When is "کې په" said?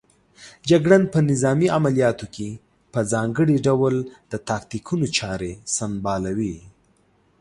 2.35-2.99